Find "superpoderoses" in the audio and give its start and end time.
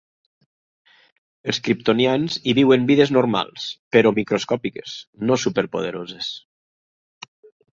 5.45-6.33